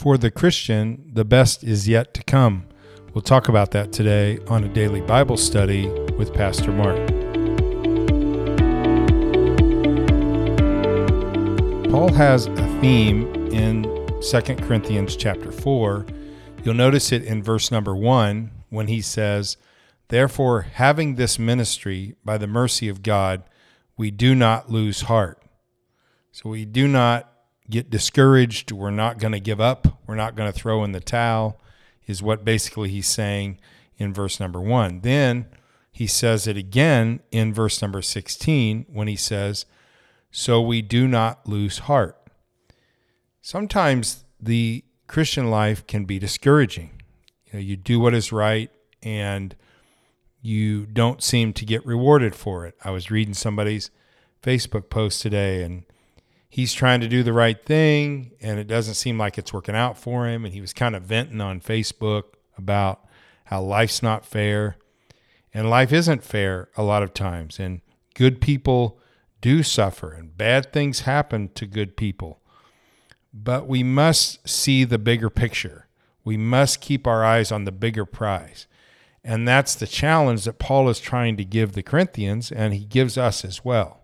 For 0.00 0.16
the 0.16 0.30
Christian, 0.30 1.10
the 1.12 1.26
best 1.26 1.62
is 1.62 1.86
yet 1.86 2.14
to 2.14 2.22
come. 2.22 2.64
We'll 3.12 3.20
talk 3.20 3.50
about 3.50 3.72
that 3.72 3.92
today 3.92 4.38
on 4.48 4.64
a 4.64 4.68
daily 4.72 5.02
Bible 5.02 5.36
study 5.36 5.90
with 6.16 6.32
Pastor 6.32 6.72
Mark. 6.72 6.96
Paul 11.90 12.10
has 12.14 12.46
a 12.46 12.80
theme 12.80 13.26
in 13.52 13.82
2 14.22 14.40
Corinthians 14.66 15.16
chapter 15.16 15.52
4. 15.52 16.06
You'll 16.64 16.72
notice 16.72 17.12
it 17.12 17.22
in 17.22 17.42
verse 17.42 17.70
number 17.70 17.94
1 17.94 18.50
when 18.70 18.86
he 18.86 19.02
says, 19.02 19.58
Therefore, 20.08 20.62
having 20.62 21.16
this 21.16 21.38
ministry 21.38 22.14
by 22.24 22.38
the 22.38 22.46
mercy 22.46 22.88
of 22.88 23.02
God, 23.02 23.42
we 23.98 24.10
do 24.10 24.34
not 24.34 24.70
lose 24.70 25.02
heart. 25.02 25.42
So 26.32 26.48
we 26.48 26.64
do 26.64 26.88
not 26.88 27.29
get 27.70 27.90
discouraged. 27.90 28.72
We're 28.72 28.90
not 28.90 29.18
going 29.18 29.32
to 29.32 29.40
give 29.40 29.60
up. 29.60 29.98
We're 30.06 30.16
not 30.16 30.36
going 30.36 30.52
to 30.52 30.58
throw 30.58 30.84
in 30.84 30.92
the 30.92 31.00
towel, 31.00 31.60
is 32.06 32.22
what 32.22 32.44
basically 32.44 32.90
he's 32.90 33.06
saying 33.06 33.58
in 33.96 34.12
verse 34.12 34.40
number 34.40 34.60
one. 34.60 35.00
Then 35.00 35.46
he 35.92 36.06
says 36.06 36.46
it 36.46 36.56
again 36.56 37.20
in 37.30 37.52
verse 37.52 37.80
number 37.80 38.02
16 38.02 38.86
when 38.88 39.08
he 39.08 39.16
says, 39.16 39.66
So 40.30 40.60
we 40.60 40.82
do 40.82 41.06
not 41.06 41.46
lose 41.46 41.80
heart. 41.80 42.16
Sometimes 43.42 44.24
the 44.40 44.84
Christian 45.06 45.50
life 45.50 45.86
can 45.86 46.04
be 46.04 46.18
discouraging. 46.18 46.90
You 47.46 47.52
know, 47.54 47.58
you 47.60 47.76
do 47.76 48.00
what 48.00 48.14
is 48.14 48.32
right 48.32 48.70
and 49.02 49.54
you 50.42 50.86
don't 50.86 51.22
seem 51.22 51.52
to 51.52 51.64
get 51.64 51.84
rewarded 51.84 52.34
for 52.34 52.66
it. 52.66 52.74
I 52.82 52.90
was 52.90 53.10
reading 53.10 53.34
somebody's 53.34 53.90
Facebook 54.42 54.88
post 54.88 55.20
today 55.20 55.62
and 55.62 55.84
he's 56.50 56.74
trying 56.74 57.00
to 57.00 57.08
do 57.08 57.22
the 57.22 57.32
right 57.32 57.64
thing 57.64 58.32
and 58.42 58.58
it 58.58 58.66
doesn't 58.66 58.94
seem 58.94 59.16
like 59.16 59.38
it's 59.38 59.52
working 59.52 59.76
out 59.76 59.96
for 59.96 60.28
him. 60.28 60.44
And 60.44 60.52
he 60.52 60.60
was 60.60 60.74
kind 60.74 60.94
of 60.96 61.04
venting 61.04 61.40
on 61.40 61.60
Facebook 61.60 62.24
about 62.58 63.06
how 63.44 63.62
life's 63.62 64.02
not 64.02 64.26
fair. 64.26 64.76
And 65.54 65.70
life 65.70 65.92
isn't 65.92 66.24
fair 66.24 66.68
a 66.76 66.82
lot 66.82 67.02
of 67.02 67.14
times. 67.14 67.58
And 67.58 67.80
good 68.14 68.40
people 68.40 69.00
do 69.40 69.62
suffer 69.62 70.12
and 70.12 70.36
bad 70.36 70.72
things 70.72 71.00
happen 71.00 71.48
to 71.54 71.66
good 71.66 71.96
people. 71.96 72.40
But 73.32 73.68
we 73.68 73.84
must 73.84 74.46
see 74.46 74.82
the 74.82 74.98
bigger 74.98 75.30
picture. 75.30 75.86
We 76.24 76.36
must 76.36 76.80
keep 76.80 77.06
our 77.06 77.24
eyes 77.24 77.52
on 77.52 77.64
the 77.64 77.72
bigger 77.72 78.04
prize. 78.04 78.66
And 79.22 79.46
that's 79.46 79.74
the 79.74 79.86
challenge 79.86 80.44
that 80.44 80.58
Paul 80.58 80.88
is 80.88 80.98
trying 80.98 81.36
to 81.36 81.44
give 81.44 81.72
the 81.72 81.82
Corinthians, 81.82 82.50
and 82.50 82.72
he 82.72 82.84
gives 82.84 83.16
us 83.18 83.44
as 83.44 83.64
well. 83.64 83.99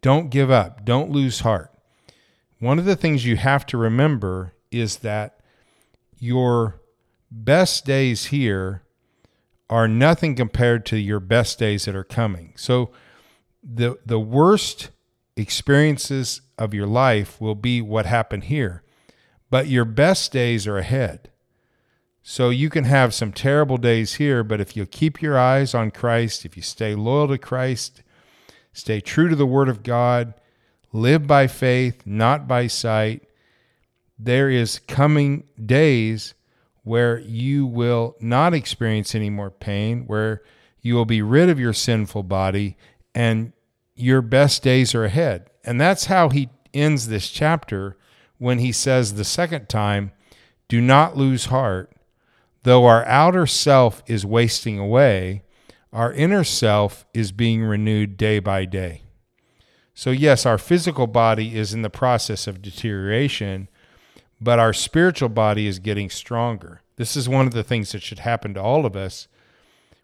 Don't 0.00 0.30
give 0.30 0.50
up. 0.50 0.84
Don't 0.84 1.10
lose 1.10 1.40
heart. 1.40 1.72
One 2.58 2.78
of 2.78 2.84
the 2.84 2.96
things 2.96 3.24
you 3.24 3.36
have 3.36 3.66
to 3.66 3.78
remember 3.78 4.54
is 4.70 4.98
that 4.98 5.40
your 6.18 6.80
best 7.30 7.84
days 7.84 8.26
here 8.26 8.82
are 9.68 9.88
nothing 9.88 10.34
compared 10.34 10.84
to 10.86 10.98
your 10.98 11.20
best 11.20 11.58
days 11.58 11.84
that 11.84 11.94
are 11.94 12.04
coming. 12.04 12.52
So 12.56 12.90
the 13.62 13.98
the 14.04 14.18
worst 14.18 14.90
experiences 15.36 16.42
of 16.58 16.74
your 16.74 16.86
life 16.86 17.40
will 17.40 17.54
be 17.54 17.80
what 17.80 18.06
happened 18.06 18.44
here. 18.44 18.82
But 19.48 19.68
your 19.68 19.84
best 19.84 20.32
days 20.32 20.66
are 20.66 20.78
ahead. 20.78 21.30
So 22.22 22.50
you 22.50 22.68
can 22.68 22.84
have 22.84 23.14
some 23.14 23.32
terrible 23.32 23.78
days 23.78 24.14
here, 24.14 24.44
but 24.44 24.60
if 24.60 24.76
you 24.76 24.86
keep 24.86 25.22
your 25.22 25.38
eyes 25.38 25.74
on 25.74 25.90
Christ, 25.90 26.44
if 26.44 26.56
you 26.56 26.62
stay 26.62 26.94
loyal 26.94 27.28
to 27.28 27.38
Christ, 27.38 28.02
Stay 28.72 29.00
true 29.00 29.28
to 29.28 29.36
the 29.36 29.46
Word 29.46 29.68
of 29.68 29.82
God. 29.82 30.34
Live 30.92 31.26
by 31.26 31.46
faith, 31.46 32.02
not 32.04 32.48
by 32.48 32.66
sight. 32.66 33.22
There 34.18 34.50
is 34.50 34.80
coming 34.80 35.44
days 35.64 36.34
where 36.82 37.18
you 37.20 37.66
will 37.66 38.16
not 38.20 38.54
experience 38.54 39.14
any 39.14 39.30
more 39.30 39.50
pain, 39.50 40.04
where 40.06 40.42
you 40.80 40.94
will 40.94 41.04
be 41.04 41.22
rid 41.22 41.48
of 41.48 41.60
your 41.60 41.72
sinful 41.72 42.22
body, 42.24 42.76
and 43.14 43.52
your 43.94 44.22
best 44.22 44.62
days 44.62 44.94
are 44.94 45.04
ahead. 45.04 45.50
And 45.64 45.80
that's 45.80 46.06
how 46.06 46.30
he 46.30 46.48
ends 46.72 47.08
this 47.08 47.28
chapter 47.28 47.96
when 48.38 48.58
he 48.58 48.72
says 48.72 49.14
the 49.14 49.24
second 49.24 49.68
time, 49.68 50.12
Do 50.68 50.80
not 50.80 51.16
lose 51.16 51.46
heart. 51.46 51.92
Though 52.62 52.86
our 52.86 53.04
outer 53.06 53.46
self 53.46 54.02
is 54.06 54.24
wasting 54.26 54.78
away, 54.78 55.42
our 55.92 56.12
inner 56.12 56.44
self 56.44 57.04
is 57.12 57.32
being 57.32 57.62
renewed 57.62 58.16
day 58.16 58.38
by 58.38 58.64
day. 58.64 59.02
So, 59.92 60.10
yes, 60.10 60.46
our 60.46 60.58
physical 60.58 61.06
body 61.06 61.56
is 61.56 61.74
in 61.74 61.82
the 61.82 61.90
process 61.90 62.46
of 62.46 62.62
deterioration, 62.62 63.68
but 64.40 64.58
our 64.58 64.72
spiritual 64.72 65.28
body 65.28 65.66
is 65.66 65.78
getting 65.78 66.08
stronger. 66.08 66.80
This 66.96 67.16
is 67.16 67.28
one 67.28 67.46
of 67.46 67.52
the 67.52 67.64
things 67.64 67.92
that 67.92 68.02
should 68.02 68.20
happen 68.20 68.54
to 68.54 68.62
all 68.62 68.86
of 68.86 68.96
us. 68.96 69.26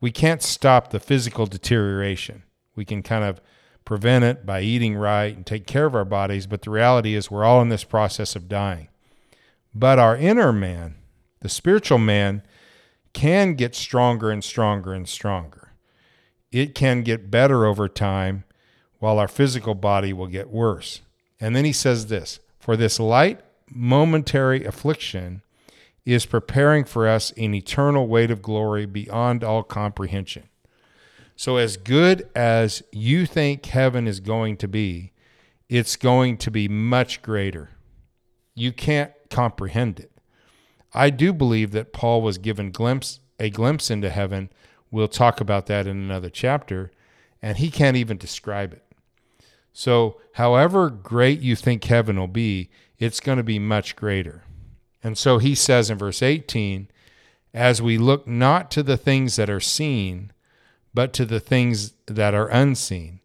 We 0.00 0.10
can't 0.10 0.42
stop 0.42 0.90
the 0.90 1.00
physical 1.00 1.46
deterioration. 1.46 2.42
We 2.76 2.84
can 2.84 3.02
kind 3.02 3.24
of 3.24 3.40
prevent 3.84 4.24
it 4.24 4.46
by 4.46 4.60
eating 4.60 4.96
right 4.96 5.34
and 5.34 5.46
take 5.46 5.66
care 5.66 5.86
of 5.86 5.94
our 5.94 6.04
bodies, 6.04 6.46
but 6.46 6.62
the 6.62 6.70
reality 6.70 7.14
is 7.14 7.30
we're 7.30 7.44
all 7.44 7.62
in 7.62 7.70
this 7.70 7.84
process 7.84 8.36
of 8.36 8.48
dying. 8.48 8.88
But 9.74 9.98
our 9.98 10.16
inner 10.16 10.52
man, 10.52 10.96
the 11.40 11.48
spiritual 11.48 11.98
man, 11.98 12.42
can 13.12 13.54
get 13.54 13.74
stronger 13.74 14.30
and 14.30 14.44
stronger 14.44 14.92
and 14.92 15.08
stronger 15.08 15.69
it 16.52 16.74
can 16.74 17.02
get 17.02 17.30
better 17.30 17.64
over 17.64 17.88
time 17.88 18.44
while 18.98 19.18
our 19.18 19.28
physical 19.28 19.74
body 19.74 20.12
will 20.12 20.26
get 20.26 20.50
worse. 20.50 21.00
And 21.40 21.56
then 21.56 21.64
he 21.64 21.72
says 21.72 22.06
this 22.06 22.40
For 22.58 22.76
this 22.76 23.00
light 23.00 23.40
momentary 23.68 24.64
affliction 24.64 25.42
is 26.04 26.26
preparing 26.26 26.84
for 26.84 27.06
us 27.08 27.32
an 27.36 27.54
eternal 27.54 28.06
weight 28.06 28.30
of 28.30 28.42
glory 28.42 28.86
beyond 28.86 29.44
all 29.44 29.62
comprehension. 29.62 30.44
So, 31.36 31.56
as 31.56 31.76
good 31.76 32.28
as 32.34 32.82
you 32.92 33.26
think 33.26 33.64
heaven 33.66 34.06
is 34.06 34.20
going 34.20 34.58
to 34.58 34.68
be, 34.68 35.12
it's 35.68 35.96
going 35.96 36.36
to 36.38 36.50
be 36.50 36.68
much 36.68 37.22
greater. 37.22 37.70
You 38.54 38.72
can't 38.72 39.12
comprehend 39.30 40.00
it. 40.00 40.10
I 40.92 41.10
do 41.10 41.32
believe 41.32 41.70
that 41.70 41.92
Paul 41.92 42.20
was 42.20 42.38
given 42.38 42.72
glimpse, 42.72 43.20
a 43.38 43.48
glimpse 43.48 43.90
into 43.90 44.10
heaven 44.10 44.50
We'll 44.90 45.08
talk 45.08 45.40
about 45.40 45.66
that 45.66 45.86
in 45.86 45.96
another 45.96 46.30
chapter. 46.30 46.90
And 47.42 47.58
he 47.58 47.70
can't 47.70 47.96
even 47.96 48.18
describe 48.18 48.72
it. 48.72 48.84
So, 49.72 50.20
however 50.34 50.90
great 50.90 51.40
you 51.40 51.56
think 51.56 51.84
heaven 51.84 52.18
will 52.18 52.26
be, 52.26 52.70
it's 52.98 53.20
going 53.20 53.38
to 53.38 53.44
be 53.44 53.58
much 53.58 53.96
greater. 53.96 54.42
And 55.02 55.16
so 55.16 55.38
he 55.38 55.54
says 55.54 55.90
in 55.90 55.98
verse 55.98 56.22
18, 56.22 56.88
as 57.54 57.80
we 57.80 57.98
look 57.98 58.26
not 58.26 58.70
to 58.72 58.82
the 58.82 58.96
things 58.96 59.36
that 59.36 59.48
are 59.48 59.60
seen, 59.60 60.32
but 60.92 61.12
to 61.14 61.24
the 61.24 61.40
things 61.40 61.94
that 62.06 62.34
are 62.34 62.48
unseen. 62.48 63.20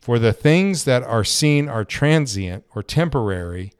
For 0.00 0.18
the 0.18 0.32
things 0.32 0.84
that 0.84 1.02
are 1.02 1.24
seen 1.24 1.68
are 1.68 1.84
transient 1.84 2.64
or 2.74 2.82
temporary, 2.82 3.72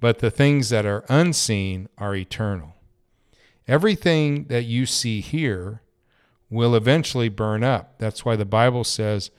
but 0.00 0.20
the 0.20 0.30
things 0.30 0.70
that 0.70 0.86
are 0.86 1.04
unseen 1.08 1.88
are 1.98 2.14
eternal. 2.14 2.76
Everything 3.68 4.44
that 4.44 4.64
you 4.64 4.86
see 4.86 5.20
here 5.20 5.82
will 6.50 6.74
eventually 6.74 7.28
burn 7.28 7.64
up. 7.64 7.98
That's 7.98 8.24
why 8.24 8.36
the 8.36 8.44
Bible 8.44 8.84
says 8.84 9.30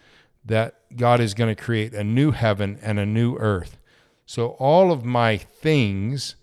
that 0.45 0.75
God 0.95 1.19
is 1.19 1.33
going 1.33 1.53
to 1.53 1.61
create 1.61 1.93
a 1.93 2.03
new 2.03 2.31
heaven 2.31 2.79
and 2.81 2.99
a 2.99 3.05
new 3.05 3.35
earth. 3.37 3.77
So 4.25 4.49
all 4.59 4.91
of 4.91 5.05
my 5.05 5.37
things 5.37 6.35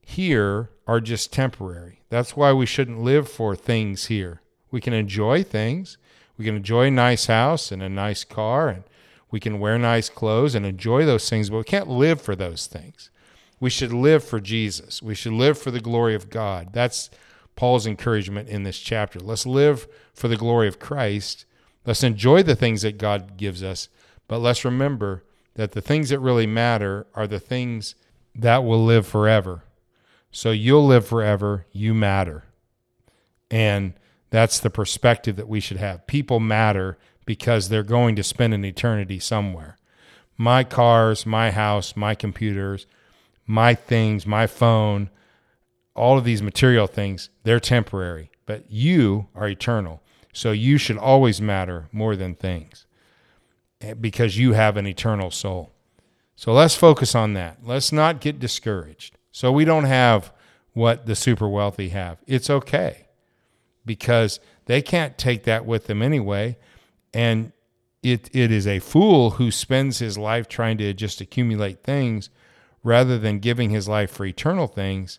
here 0.00 0.70
are 0.86 1.00
just 1.00 1.32
temporary. 1.32 2.02
That's 2.08 2.36
why 2.36 2.52
we 2.52 2.66
shouldn't 2.66 3.00
live 3.00 3.28
for 3.28 3.56
things 3.56 4.06
here. 4.06 4.40
We 4.70 4.80
can 4.80 4.92
enjoy 4.92 5.42
things. 5.42 5.98
We 6.38 6.44
can 6.44 6.56
enjoy 6.56 6.86
a 6.86 6.90
nice 6.90 7.26
house 7.26 7.72
and 7.72 7.82
a 7.82 7.88
nice 7.88 8.22
car 8.22 8.68
and 8.68 8.84
we 9.30 9.40
can 9.40 9.58
wear 9.58 9.78
nice 9.78 10.08
clothes 10.08 10.54
and 10.54 10.64
enjoy 10.64 11.04
those 11.04 11.28
things, 11.28 11.50
but 11.50 11.58
we 11.58 11.64
can't 11.64 11.88
live 11.88 12.20
for 12.20 12.36
those 12.36 12.66
things. 12.66 13.10
We 13.58 13.70
should 13.70 13.92
live 13.92 14.22
for 14.22 14.40
Jesus. 14.40 15.02
We 15.02 15.14
should 15.14 15.32
live 15.32 15.58
for 15.58 15.70
the 15.70 15.80
glory 15.80 16.14
of 16.14 16.30
God. 16.30 16.68
That's 16.72 17.10
Paul's 17.56 17.86
encouragement 17.86 18.48
in 18.48 18.62
this 18.62 18.78
chapter. 18.78 19.18
Let's 19.18 19.46
live 19.46 19.88
for 20.14 20.28
the 20.28 20.36
glory 20.36 20.68
of 20.68 20.78
Christ. 20.78 21.44
Let's 21.84 22.04
enjoy 22.04 22.42
the 22.42 22.56
things 22.56 22.82
that 22.82 22.98
God 22.98 23.36
gives 23.36 23.62
us, 23.62 23.88
but 24.28 24.38
let's 24.38 24.64
remember 24.64 25.24
that 25.54 25.72
the 25.72 25.80
things 25.80 26.10
that 26.10 26.20
really 26.20 26.46
matter 26.46 27.06
are 27.14 27.26
the 27.26 27.40
things 27.40 27.94
that 28.34 28.62
will 28.64 28.84
live 28.84 29.06
forever. 29.06 29.64
So 30.30 30.50
you'll 30.50 30.86
live 30.86 31.06
forever, 31.06 31.66
you 31.72 31.94
matter. 31.94 32.44
And 33.50 33.94
that's 34.30 34.58
the 34.58 34.70
perspective 34.70 35.36
that 35.36 35.48
we 35.48 35.60
should 35.60 35.78
have. 35.78 36.06
People 36.06 36.40
matter 36.40 36.98
because 37.24 37.68
they're 37.68 37.82
going 37.82 38.16
to 38.16 38.22
spend 38.22 38.52
an 38.52 38.64
eternity 38.64 39.18
somewhere. 39.18 39.78
My 40.36 40.62
cars, 40.64 41.24
my 41.24 41.52
house, 41.52 41.96
my 41.96 42.14
computers, 42.14 42.86
my 43.46 43.74
things, 43.74 44.26
my 44.26 44.46
phone, 44.46 45.08
all 45.96 46.18
of 46.18 46.24
these 46.24 46.42
material 46.42 46.86
things, 46.86 47.30
they're 47.42 47.60
temporary, 47.60 48.30
but 48.44 48.70
you 48.70 49.28
are 49.34 49.48
eternal. 49.48 50.02
So 50.32 50.52
you 50.52 50.78
should 50.78 50.98
always 50.98 51.40
matter 51.40 51.88
more 51.92 52.14
than 52.14 52.34
things 52.34 52.86
eh, 53.80 53.94
because 53.94 54.38
you 54.38 54.52
have 54.52 54.76
an 54.76 54.86
eternal 54.86 55.30
soul. 55.30 55.72
So 56.36 56.52
let's 56.52 56.74
focus 56.74 57.14
on 57.14 57.32
that. 57.32 57.58
Let's 57.64 57.90
not 57.90 58.20
get 58.20 58.38
discouraged. 58.38 59.16
So 59.32 59.50
we 59.50 59.64
don't 59.64 59.84
have 59.84 60.32
what 60.74 61.06
the 61.06 61.16
super 61.16 61.48
wealthy 61.48 61.88
have. 61.88 62.18
It's 62.26 62.50
okay 62.50 63.06
because 63.86 64.40
they 64.66 64.82
can't 64.82 65.16
take 65.16 65.44
that 65.44 65.64
with 65.64 65.86
them 65.86 66.02
anyway. 66.02 66.58
And 67.14 67.52
it, 68.02 68.28
it 68.34 68.52
is 68.52 68.66
a 68.66 68.80
fool 68.80 69.30
who 69.30 69.50
spends 69.50 69.98
his 70.00 70.18
life 70.18 70.48
trying 70.48 70.76
to 70.78 70.92
just 70.92 71.22
accumulate 71.22 71.82
things 71.82 72.28
rather 72.82 73.18
than 73.18 73.38
giving 73.38 73.70
his 73.70 73.88
life 73.88 74.10
for 74.10 74.26
eternal 74.26 74.66
things. 74.66 75.18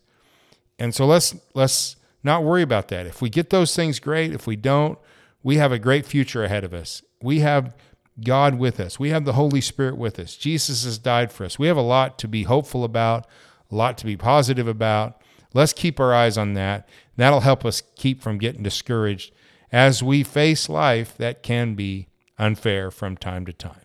And 0.80 0.94
so 0.94 1.06
let's 1.06 1.36
let's 1.54 1.96
not 2.24 2.44
worry 2.44 2.62
about 2.62 2.88
that. 2.90 3.06
If 3.06 3.22
we 3.22 3.30
get 3.30 3.50
those 3.50 3.76
things 3.76 4.00
great, 4.00 4.34
if 4.34 4.48
we 4.48 4.56
don't, 4.56 4.98
we 5.44 5.58
have 5.58 5.72
a 5.72 5.80
great 5.80 6.06
future 6.06 6.44
ahead 6.44 6.64
of 6.64 6.74
us. 6.74 7.02
We 7.22 7.40
have 7.40 7.76
God 8.24 8.56
with 8.56 8.80
us. 8.80 9.00
We 9.00 9.10
have 9.10 9.26
the 9.26 9.34
Holy 9.34 9.62
Spirit 9.62 9.98
with 9.98 10.20
us. 10.20 10.36
Jesus 10.36 10.84
has 10.84 10.98
died 10.98 11.32
for 11.32 11.46
us. 11.46 11.60
We 11.60 11.68
have 11.68 11.78
a 11.78 11.82
lot 11.82 12.18
to 12.20 12.28
be 12.28 12.44
hopeful 12.44 12.84
about, 12.84 13.28
a 13.72 13.76
lot 13.76 13.98
to 14.00 14.06
be 14.06 14.18
positive 14.18 14.68
about. 14.68 15.22
Let's 15.54 15.74
keep 15.74 16.00
our 16.00 16.14
eyes 16.14 16.38
on 16.38 16.54
that. 16.54 16.88
That'll 17.16 17.42
help 17.42 17.66
us 17.66 17.82
keep 17.96 18.22
from 18.22 18.38
getting 18.38 18.64
discouraged 18.64 19.34
as 19.72 20.04
we 20.04 20.24
face 20.24 20.70
life 20.70 21.16
that 21.18 21.44
can 21.44 21.76
be 21.76 22.08
unfair 22.38 22.92
from 22.92 23.18
time 23.18 23.46
to 23.46 23.54
time. 23.54 23.82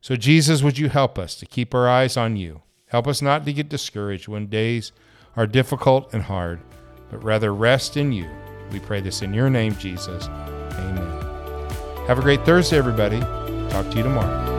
So, 0.00 0.16
Jesus, 0.16 0.62
would 0.62 0.78
you 0.78 0.88
help 0.88 1.18
us 1.18 1.34
to 1.36 1.46
keep 1.46 1.74
our 1.74 1.88
eyes 1.88 2.16
on 2.16 2.36
you? 2.36 2.62
Help 2.86 3.06
us 3.06 3.20
not 3.20 3.44
to 3.44 3.52
get 3.52 3.68
discouraged 3.68 4.28
when 4.28 4.46
days 4.46 4.92
are 5.36 5.46
difficult 5.46 6.12
and 6.12 6.22
hard, 6.22 6.60
but 7.10 7.22
rather 7.22 7.54
rest 7.54 7.96
in 7.96 8.12
you. 8.12 8.28
We 8.72 8.80
pray 8.80 9.00
this 9.00 9.22
in 9.22 9.32
your 9.32 9.48
name, 9.48 9.76
Jesus. 9.76 10.26
Amen. 10.26 12.06
Have 12.06 12.18
a 12.18 12.22
great 12.22 12.44
Thursday, 12.44 12.78
everybody. 12.78 13.20
Talk 13.70 13.90
to 13.90 13.96
you 13.96 14.02
tomorrow. 14.02 14.57